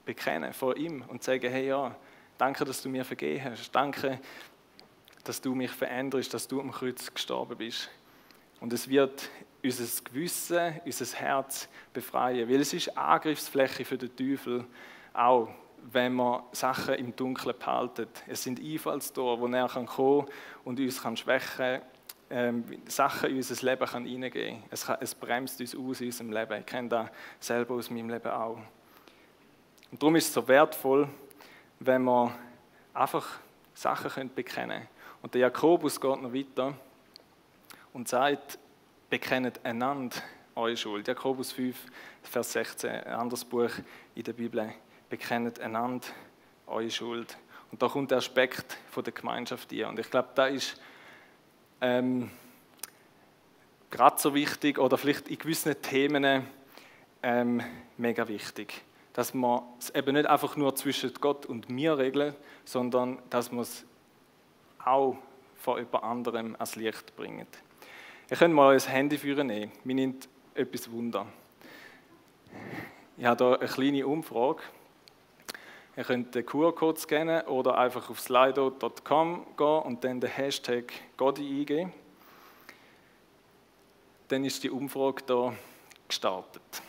[0.05, 1.95] bekennen vor ihm und sagen, hey ja,
[2.37, 3.71] Danke, dass du mir vergeben hast.
[3.71, 4.19] Danke,
[5.23, 7.89] dass du mich veränderst, dass du am Kreuz gestorben bist.
[8.59, 9.29] Und es wird
[9.63, 12.49] unser Gewissen, unser Herz befreien.
[12.49, 14.65] Weil es ist Angriffsfläche für den Teufel,
[15.13, 15.49] auch
[15.91, 18.07] wenn man Sachen im Dunkeln behalten.
[18.27, 20.25] Es sind Einfallstore, wo er kommen kann
[20.63, 21.81] und uns kann schwächen
[22.29, 24.69] ähm, Sachen in unser Leben kann hineingehen kann.
[24.71, 26.59] Es, es bremst uns aus in unserem Leben.
[26.59, 28.57] Ich kenne das selber aus meinem Leben auch.
[29.91, 31.07] Und darum ist es so wertvoll,
[31.79, 32.33] wenn wir
[32.93, 33.39] einfach
[33.73, 34.87] Sachen können bekennen können.
[35.21, 36.73] Und der Jakobus geht noch weiter
[37.93, 38.57] und sagt,
[39.09, 40.17] bekennet einander
[40.55, 41.07] eure Schuld.
[41.07, 41.77] Jakobus 5,
[42.23, 43.71] Vers 16, ein anderes Buch
[44.15, 44.73] in der Bibel.
[45.17, 46.07] Bekennet einander
[46.65, 47.37] eure Schuld.
[47.71, 49.87] Und da kommt der Aspekt von der Gemeinschaft hier.
[49.87, 50.81] Und ich glaube, da ist
[51.81, 52.31] ähm,
[53.91, 56.47] gerade so wichtig oder vielleicht in gewissen Themen
[57.21, 57.61] ähm,
[57.97, 62.33] mega wichtig dass man es eben nicht einfach nur zwischen Gott und mir regeln,
[62.65, 63.85] sondern dass man es
[64.83, 65.17] auch
[65.55, 67.47] vor jemand anderem ans Licht bringt.
[68.29, 69.71] Ihr könnt mal euer Handy führen nehmen.
[69.83, 71.27] Mir nimmt etwas Wunder.
[73.17, 74.63] Ich habe hier eine kleine Umfrage.
[75.95, 81.59] Ihr könnt den QR-Code scannen oder einfach auf slido.com gehen und dann den Hashtag Godi
[81.59, 81.93] eingeben.
[84.27, 85.53] Dann ist die Umfrage hier
[86.07, 86.81] gestartet.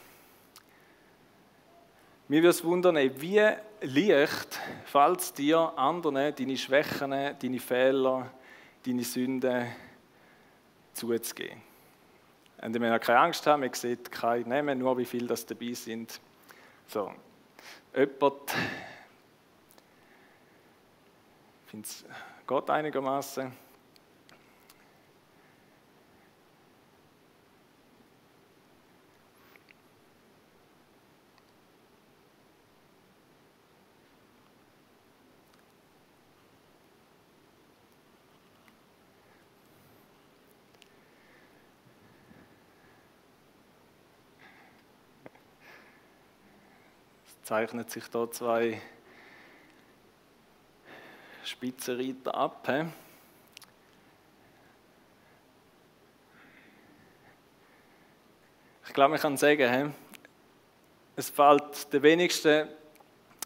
[2.29, 3.43] Mir würde es wundern, wie
[3.83, 8.31] leicht fällt es dir, anderen deine Schwächen, deine Fehler,
[8.87, 9.67] deine Sünden
[10.95, 11.61] zuzugeben.
[12.63, 16.19] Und wir keine Angst haben, man sieht kein Nehmen, nur wie viele das dabei sind.
[16.87, 17.13] So,
[17.95, 18.55] jemand
[21.75, 22.05] findet es
[22.47, 23.65] Gott einigermaßen.
[47.43, 48.81] zeichnet sich da zwei
[51.65, 52.67] Spitzenreiter ab.
[52.67, 52.85] He?
[58.87, 59.91] Ich glaube, ich kann sagen, he?
[61.17, 62.69] es fällt den wenigsten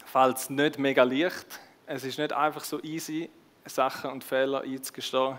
[0.04, 1.60] fällt nicht mega leicht.
[1.86, 3.30] Es ist nicht einfach so easy,
[3.66, 5.38] Sachen und Fehler einzugestehen.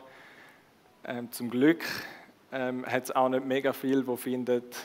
[1.03, 1.83] Ähm, zum Glück
[2.53, 4.77] ähm, hat es auch nicht mega viel, wo findet,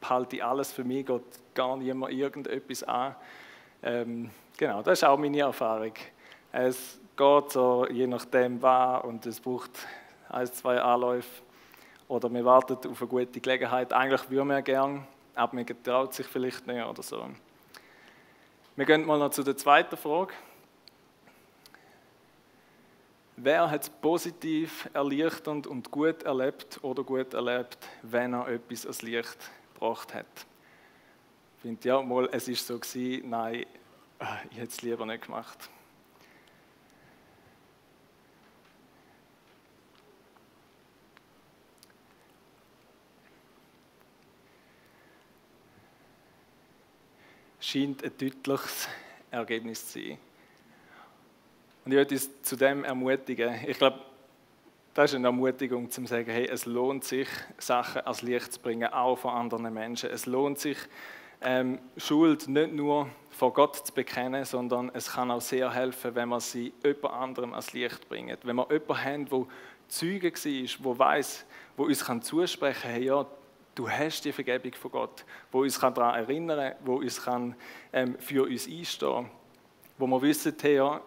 [0.00, 3.16] behalte ich alles für mich, geht gar niemand irgendetwas an.
[3.82, 5.94] Ähm, genau, das ist auch meine Erfahrung.
[6.54, 9.70] Es geht so, je nachdem was, und es braucht
[10.28, 11.42] ein, zwei Anläufe.
[12.08, 13.90] Oder man wartet auf eine gute Gelegenheit.
[13.94, 17.26] Eigentlich würde man gerne, aber man traut sich vielleicht nicht oder so.
[18.76, 20.34] Wir gehen mal noch zu der zweiten Frage.
[23.36, 29.00] Wer hat es positiv, erleichternd und gut erlebt oder gut erlebt, wenn er etwas als
[29.00, 29.38] Licht
[29.72, 30.26] gebracht hat.
[31.56, 33.64] Ich finde, ja, mal, es ist so gewesen, nein,
[34.18, 35.70] ah, ich hätte es lieber nicht gemacht.
[47.72, 48.86] Scheint ein deutliches
[49.30, 50.18] Ergebnis zu sein.
[51.86, 53.54] Und ich möchte uns zu dem ermutigen.
[53.66, 53.98] Ich glaube,
[54.92, 58.92] das ist eine Ermutigung, zu sagen, hey, es lohnt sich, Sachen ans Licht zu bringen,
[58.92, 60.10] auch von anderen Menschen.
[60.10, 60.76] Es lohnt sich,
[61.40, 66.28] ähm, Schuld nicht nur vor Gott zu bekennen, sondern es kann auch sehr helfen, wenn
[66.28, 68.44] man sie jemand anderem ans Licht bringt.
[68.44, 69.46] Wenn wir jemanden haben, der
[69.88, 71.46] Zeuge war, der weiß,
[71.78, 73.26] wo uns zusprechen kann, hey, ja,
[73.74, 77.54] du hast die Vergebung von Gott, wo uns daran erinnern kann, wo uns kann,
[77.92, 79.30] ähm, für uns einstehen
[79.98, 81.00] wo wir wissen, hey, ja,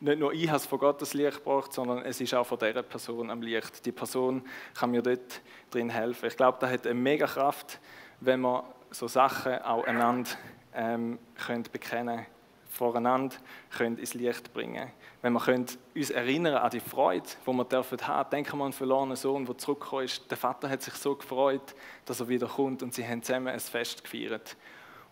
[0.00, 2.82] nicht nur ich habe es von Gottes Licht gebracht, sondern es ist auch von dieser
[2.82, 3.84] Person am Licht.
[3.84, 4.42] Die Person
[4.74, 6.26] kann mir dort drin helfen.
[6.26, 7.80] Ich glaube, das hat eine mega Kraft,
[8.20, 10.30] wenn man so Sachen auch einander
[10.74, 12.26] ähm, können
[12.68, 13.36] voreinander
[13.76, 14.90] können ins Licht bringen
[15.22, 18.30] Wenn wir können uns erinnern an die Freude, die wir dürfen haben.
[18.30, 20.30] Denken wir an einen verlorenen Sohn, der zurückgekommen ist.
[20.30, 23.60] Der Vater hat sich so gefreut, dass er wieder kommt und sie haben zusammen ein
[23.60, 24.56] Fest gefeiert.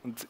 [0.02, 0.28] Und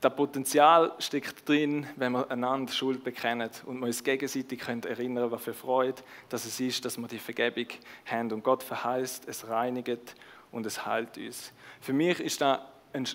[0.00, 5.30] das Potenzial steckt drin, wenn wir einander Schuld bekennen und wir uns gegenseitig können erinnern,
[5.30, 7.66] was für Freude dass es ist, dass wir die Vergebung
[8.06, 8.30] haben.
[8.32, 10.14] Und Gott verheißt, es reinigt
[10.52, 11.52] und es heilt uns.
[11.80, 12.60] Für mich ist das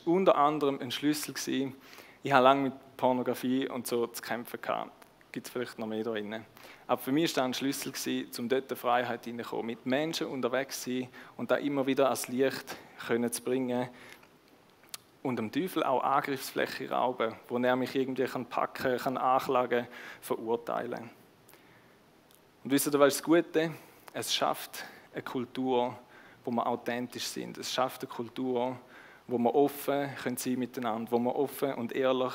[0.05, 1.75] unter anderem ein Schlüssel gewesen.
[2.25, 4.91] Ich habe lange mit Pornografie und so zu kämpfen gehabt.
[5.33, 6.45] Gibt es vielleicht noch mehr da drin.
[6.87, 9.65] Aber für mich war das ein Schlüssel, um dort in Freiheit hineinzukommen.
[9.65, 13.89] Mit Menschen unterwegs sein und da immer wieder ans Licht können zu bringen
[15.21, 19.87] und dem Teufel auch Angriffsfläche rauben, wo er mich irgendwie kann packen kann, anklagen,
[20.21, 21.09] verurteilen.
[22.63, 23.71] Und wisst ihr, was das Gute?
[24.13, 25.99] Es schafft eine Kultur,
[26.45, 27.57] wo wir authentisch sind.
[27.57, 28.79] Es schafft eine Kultur,
[29.27, 32.33] wo wir offen können sein miteinander, wo wir offen und ehrlich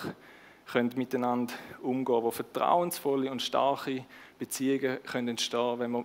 [0.70, 4.04] können miteinander umgehen, wo vertrauensvolle und starke
[4.38, 6.04] Beziehungen können entstehen, wenn wir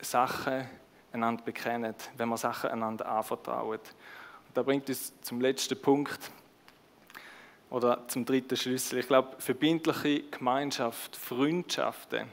[0.00, 0.68] Sachen
[1.12, 3.78] einander bekennen, wenn wir Sachen einander anvertrauen.
[3.78, 6.30] Und da bringt uns zum letzten Punkt
[7.70, 8.98] oder zum dritten Schlüssel.
[8.98, 12.26] Ich glaube, verbindliche Gemeinschaft, Freundschaften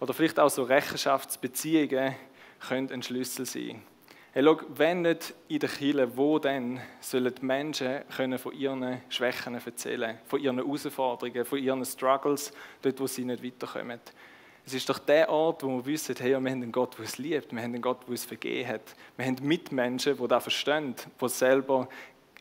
[0.00, 2.14] oder vielleicht auch so Rechenschaftsbeziehungen
[2.68, 3.82] können ein Schlüssel sein.
[4.36, 9.00] Hey, schau, wenn nicht in der Kirche, wo denn sollen die Menschen können von ihren
[9.08, 14.00] Schwächen erzählen, von ihren Herausforderungen, von ihren Struggles, dort, wo sie nicht weiterkommen.
[14.66, 17.16] Es ist doch der Ort, wo wir wissen, hey, wir haben einen Gott, der uns
[17.18, 18.96] liebt, wir haben einen Gott, der uns vergeben hat.
[19.16, 21.88] Wir haben Mitmenschen, die das verstehen, die selber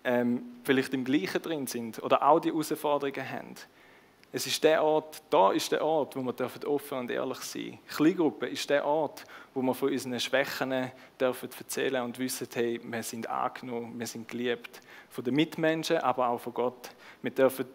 [0.04, 3.56] ähm, vielleicht im Gleichen drin sind oder auch die Herausforderungen haben.
[4.36, 7.80] Es ist der Ort, da ist der Ort, wo wir offen und ehrlich sein dürfen.
[7.88, 10.92] Kleingruppe ist der Ort, wo wir von unseren Schwächen
[11.22, 14.82] dürfen erzählen und wissen, hey, wir sind angenommen, wir sind geliebt.
[15.12, 16.90] Von den Mitmenschen, aber auch von Gott.
[17.22, 17.68] Wir dürfen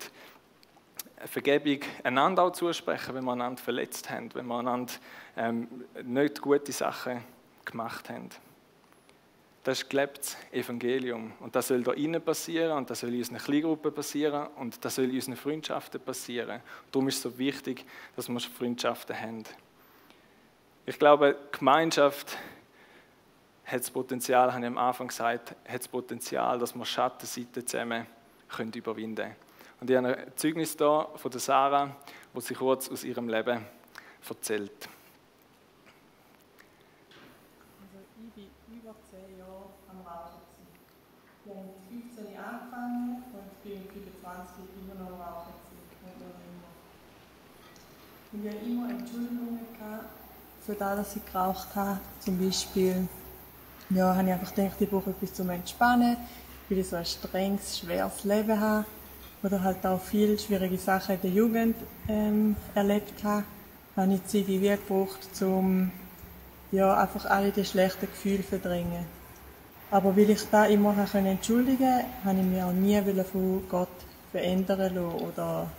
[1.27, 4.95] Vergebung einander auch zusprechen, wenn wir einander verletzt haben, wenn wir einander
[5.37, 5.69] ähm,
[6.03, 7.23] nicht gute Sachen
[7.65, 8.31] gemacht haben.
[9.65, 11.33] Das ist gelebtes Evangelium.
[11.41, 14.95] Und das soll da innen passieren und das soll in unseren Kleingruppen passieren und das
[14.95, 16.61] soll in unseren Freundschaften passieren.
[16.91, 17.85] Darum ist es so wichtig,
[18.17, 19.45] dass wir Freundschaften haben.
[20.87, 22.39] Ich glaube, Gemeinschaft
[23.67, 28.07] hat das Potenzial, habe ich am Anfang gesagt, hat das Potenzial, dass wir Schattenseiten zusammen
[28.49, 29.37] können überwinden können.
[29.81, 31.95] Und ich habe ein Zeugnis hier von der Sarah,
[32.33, 33.67] wo sie kurz aus ihrem Leben
[34.27, 34.89] erzählt.
[42.39, 45.59] Angefangen und bin mit 25 immer noch rauchen
[48.31, 50.05] und ich habe immer Entschuldigungen gehabt
[50.67, 51.99] für das, dass ich geraucht habe.
[52.21, 53.09] Zum Beispiel,
[53.89, 56.17] ja, habe ich einfach gedacht, ich brauche etwas zum Entspannen,
[56.69, 58.85] weil ich so ein strenges, schweres Leben habe
[59.43, 63.45] oder halt auch viele schwierige Sachen in der Jugend ähm, erlebt habe,
[63.97, 65.91] habe ich Zeit wie gebraucht, um
[66.71, 69.18] ja, einfach alle die schlechten Gefühle zu verdrängen.
[69.91, 73.89] Aber weil ich da immer entschuldigen konnte, habe ich mich auch nie von Gott
[74.31, 75.25] verändern lassen.
[75.25, 75.71] Oder,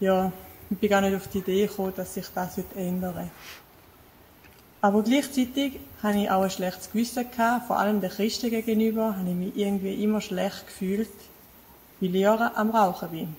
[0.00, 0.32] ja,
[0.70, 3.30] ich bin gar nicht auf die Idee gekommen, dass sich das ändern.
[4.80, 9.28] Aber gleichzeitig hatte ich auch ein schlechtes Gewissen gehabt, vor allem den Christen gegenüber, habe
[9.28, 11.10] ich mich irgendwie immer schlecht gefühlt,
[12.00, 13.36] weil ich am Rauchen bin.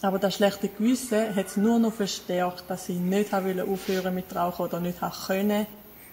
[0.00, 4.64] Aber das schlechte Gewissen hat es nur noch verstärkt, dass ich nicht aufhören mit Rauchen
[4.64, 5.66] oder nicht können,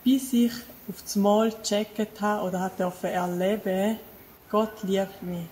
[0.04, 0.52] bis ich
[0.90, 3.98] auf das Mal gecheckt habe oder dürfen erleben,
[4.50, 5.48] Gott liebt mich.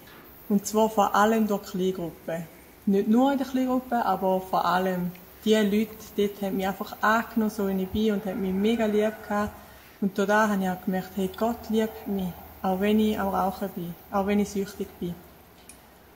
[0.49, 2.45] Und zwar vor allem durch Kleingruppen.
[2.85, 5.11] Nicht nur in der Kleingruppe, aber vor allem
[5.45, 8.85] die Leute dort haben mich einfach angenommen, so wie ich bin und haben mich mega
[8.85, 9.53] lieb gehabt.
[10.01, 12.33] Und da habe ich auch gemerkt, hey, Gott liebt mich.
[12.61, 13.95] Auch wenn ich am Rauchen bin.
[14.11, 15.15] Auch wenn ich süchtig bin.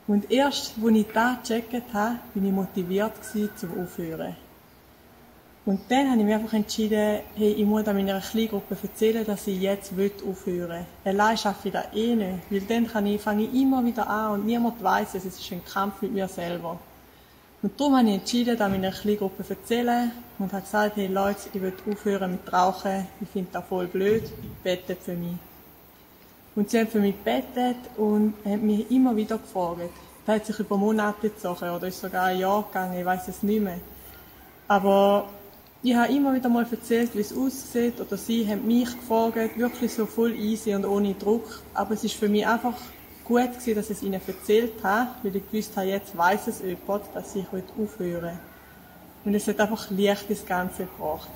[0.06, 4.36] Und erst, als ich das gecheckt habe, bin ich motiviert gewesen, zum Aufhören.
[5.66, 9.48] Und dann habe ich mich einfach entschieden, hey, ich muss an meiner Kleingruppe erzählen, dass
[9.48, 11.12] ich jetzt aufhören will.
[11.12, 14.34] Allein schaffe ich das eh nicht, weil dann kann ich, fange ich immer wieder an
[14.34, 16.78] und niemand weiß es, es ist ein Kampf mit mir selber.
[17.62, 21.48] Und darum habe ich entschieden, an meiner Kleingruppe zu erzählen und habe gesagt, hey Leute,
[21.52, 24.22] ich will aufhören mit Rauchen, ich finde das voll blöd,
[24.62, 25.34] betet für mich.
[26.54, 29.80] Und sie haben für mich gebetet und haben mich immer wieder gefragt.
[30.26, 33.42] Das hat sich über Monate gezogen oder ist sogar ein Jahr gegangen, ich weiß es
[33.42, 33.80] nicht mehr.
[34.68, 35.28] Aber
[35.86, 39.92] ich habe immer wieder mal erzählt, wie es aussieht, oder sie haben mich gefragt, wirklich
[39.92, 41.62] so voll easy und ohne Druck.
[41.74, 42.74] Aber es ist für mich einfach
[43.22, 46.60] gut gewesen, dass ich es ihnen erzählt habe, weil ich gewusst habe, jetzt weiß es
[46.60, 48.38] jemand, dass ich aufhören will.
[49.24, 51.28] Und es hat einfach Licht das Ganze gebracht.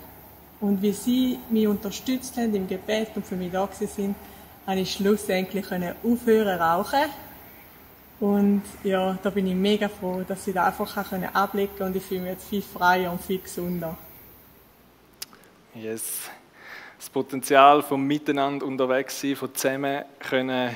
[0.61, 4.17] Und wie sie mich unterstützt haben im Gebet und für mich da sind,
[4.67, 5.67] habe ich schlussendlich
[6.03, 7.09] aufhören rauchen.
[8.19, 12.03] Und ja, da bin ich mega froh, dass ich da einfach ablegen konnte und ich
[12.03, 13.97] fühle mich jetzt viel freier und viel gesunder.
[15.75, 16.29] Yes.
[16.99, 20.75] Das Potenzial vom Miteinander unterwegs sein, von zusammen können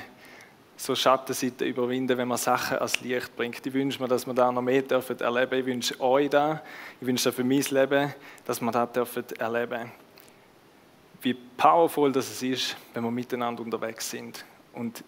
[0.77, 3.67] so Schattenseiten überwinden, wenn man Sachen als Licht bringt.
[3.67, 5.59] Ich wünsche mir, dass wir da noch mehr dürfen erleben.
[5.59, 6.63] Ich wünsche euch da,
[7.01, 9.25] ich wünsche für mein Leben, dass wir das dürfen.
[11.23, 15.03] Wie powerful das es ist, wenn wir miteinander unterwegs sind und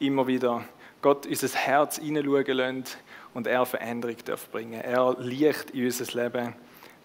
[0.00, 0.64] immer wieder
[1.00, 2.98] Gott unser Herz hineinschauen lässt
[3.32, 4.82] und er Veränderung darf bringen.
[4.82, 6.54] Er Licht in unser Leben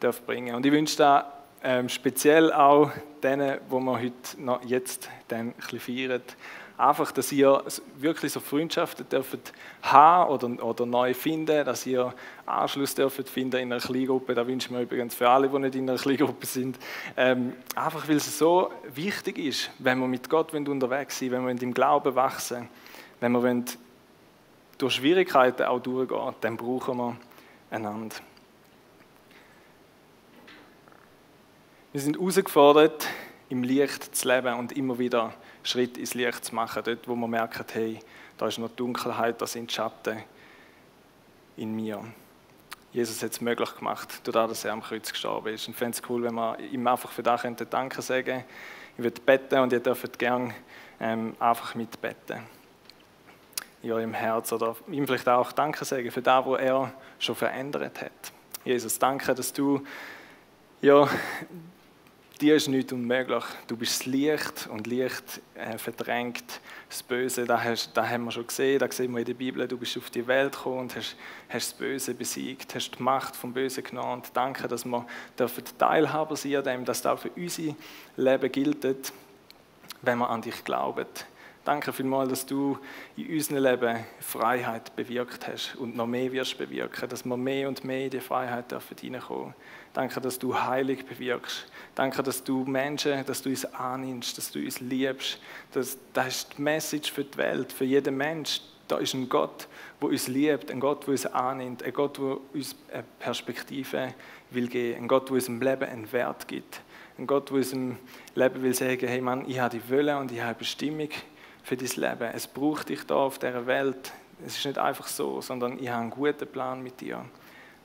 [0.01, 0.55] darf bringen.
[0.55, 2.91] Und ich wünsche da ähm, speziell auch
[3.23, 6.21] denen, wo wir heute noch jetzt dann feiern,
[6.77, 7.63] einfach, dass ihr
[7.97, 12.13] wirklich so Freundschaften dürft haben oder, oder neu finden, dass ihr
[12.45, 14.33] Anschluss dürft finden in einer Kleingruppe.
[14.33, 16.77] Da wünsche ich mir übrigens für alle, die nicht in einer Kleingruppe sind.
[17.15, 21.61] Ähm, einfach, weil es so wichtig ist, wenn wir mit Gott unterwegs sind, wenn wir
[21.61, 22.67] im Glauben wachsen,
[23.19, 23.63] wenn wir
[24.77, 27.17] durch Schwierigkeiten auch durchgehen, dann brauchen wir
[27.71, 28.15] einander.
[31.93, 33.07] Wir sind herausgefordert,
[33.49, 37.29] im Licht zu leben und immer wieder Schritt ins Licht zu machen, dort wo man
[37.29, 37.99] merkt, hey,
[38.35, 40.23] da ist noch Dunkelheit, da sind Schatten
[41.55, 42.03] in mir.
[42.93, 45.67] Jesus hat es möglich gemacht, dadurch, dass er am Kreuz gestorben ist.
[45.67, 48.43] Und ich fände es cool, wenn wir ihm einfach für das könnten Danke sagen
[48.97, 50.55] Ich würde beten und ihr dürft gerne
[50.99, 52.39] ähm, einfach mitbeten.
[53.83, 58.01] In eurem Herz oder ihm vielleicht auch Danke sagen für das, was er schon verändert
[58.01, 58.33] hat.
[58.65, 59.85] Jesus, danke, dass du
[60.81, 61.07] ja,
[62.41, 63.43] dir ist nichts unmöglich.
[63.67, 66.43] Du bist das Licht und Licht äh, verdrängt
[66.89, 67.45] das Böse.
[67.45, 69.67] Das, haben wir schon gesehen, das sehen wir in der Bibel.
[69.67, 71.15] Du bist auf die Welt gekommen und hast,
[71.49, 74.13] hast das Böse besiegt, hast die Macht vom Bösen genommen.
[74.13, 75.05] Und danke, dass wir
[75.37, 77.75] dürfen Teilhaber sein dem, dass das auch für unser
[78.17, 79.13] Leben gilt,
[80.01, 81.05] wenn wir an dich glauben.
[81.65, 82.77] Danke vielmals, dass du
[83.15, 87.85] in unserem Leben Freiheit bewirkt hast und noch mehr wirst bewirken, dass wir mehr und
[87.85, 89.53] mehr in die Freiheit dürfen hineinkommen.
[89.93, 91.65] Danke, dass du heilig bewirkst.
[91.95, 95.39] Danke, dass du Menschen, dass du uns annimmst, dass du uns liebst.
[95.71, 98.59] Das, das ist die Message für die Welt, für jeden Mensch.
[98.89, 99.69] Da ist ein Gott,
[100.01, 104.13] der uns liebt, ein Gott, der uns annimmt, ein Gott, der uns eine Perspektive
[104.49, 106.81] will geben, ein Gott, der unserem Leben einen Wert gibt,
[107.17, 107.97] ein Gott, der unserem
[108.35, 111.07] Leben will sagen, hey Mann, ich habe die Wille und ich habe Bestimmung
[111.63, 112.31] für dein Leben.
[112.33, 114.11] Es braucht dich da auf dieser Welt.
[114.45, 117.25] Es ist nicht einfach so, sondern ich habe einen guten Plan mit dir.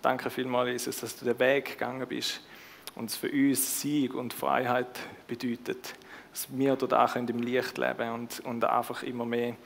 [0.02, 2.40] Danke vielmals, Jesus, dass du den Weg gegangen bist
[2.96, 5.94] und es für uns Sieg und Freiheit bedeutet.
[6.32, 9.56] Dass wir dort im Licht leben und, und einfach immer mehr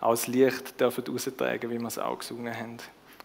[0.00, 2.78] als Licht dürfen raustragen, wie wir es auch gesungen haben.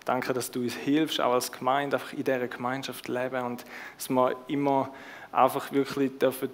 [0.05, 3.63] Danke, dass du uns hilfst, auch als Gemeinde, einfach in dieser Gemeinschaft leben und
[3.97, 4.93] dass wir immer
[5.31, 6.49] einfach wirklich dürfen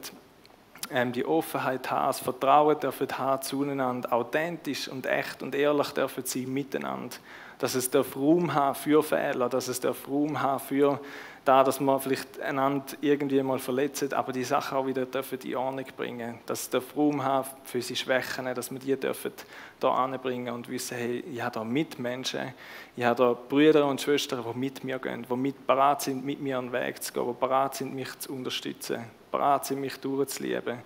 [1.11, 6.51] die Offenheit haben, das Vertrauen dürfen haben zueinander, authentisch und echt und ehrlich dürfen sein
[6.51, 7.15] miteinander.
[7.59, 10.99] Dass es darf Raum haben für Fehler, dass es darf Raum haben für
[11.45, 15.55] da, dass man vielleicht einander irgendwie mal verletzt, aber die Sachen auch wieder dürfen in
[15.55, 16.39] Ordnung bringen.
[16.45, 19.33] Dass es darf Raum haben für sie Schwächen, dass wir die dürfen
[19.79, 22.53] da anbringen und wissen, hey, ich habe da Mitmenschen,
[22.95, 26.41] ich habe da Brüder und Schwestern, die mit mir gehen, die mit bereit sind, mit
[26.41, 30.79] mir einen Weg zu gehen, die bereit sind, mich zu unterstützen bereit sind, mich durchzulieben,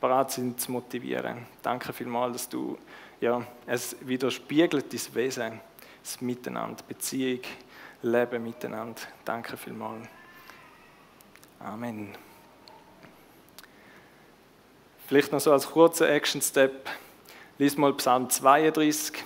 [0.00, 1.46] bereit sind zu motivieren.
[1.62, 2.78] Danke vielmals, dass du,
[3.20, 5.60] ja, es widerspiegelt dein Wesen,
[6.02, 7.40] das Miteinander, Beziehung,
[8.02, 9.00] Leben miteinander.
[9.24, 10.06] Danke vielmals.
[11.58, 12.16] Amen.
[15.06, 16.88] Vielleicht noch so als kurzer Action-Step.
[17.58, 19.24] Lies mal Psalm 32.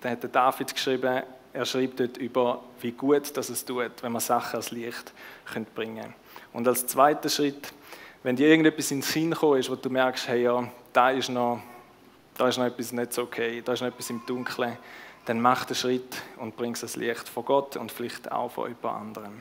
[0.00, 1.22] Da hat der David geschrieben,
[1.54, 5.12] er schreibt dort über, wie gut das es tut, wenn man Sachen als Licht
[5.74, 6.14] bringen können.
[6.52, 7.72] Und als zweiter Schritt,
[8.22, 11.28] wenn dir irgendetwas in den Sinn gekommen ist, wo du merkst, hey, ja, da ist
[11.28, 11.60] noch,
[12.36, 14.76] da ist noch etwas nicht so okay, da ist noch etwas im Dunkeln,
[15.24, 18.84] dann mach den Schritt und bring das Licht von Gott und vielleicht auch von jemand
[18.84, 19.32] anderem.